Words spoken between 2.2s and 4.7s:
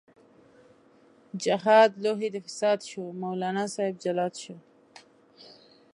د فساد شو، مولانا صاحب جلاد شو